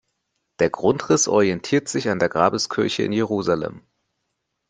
Der 0.57 0.71
Grundriss 0.71 1.27
orientiert 1.27 1.87
sich 1.87 2.09
an 2.09 2.17
der 2.17 2.27
Grabeskirche 2.27 3.03
in 3.03 3.11
Jerusalem. 3.11 3.83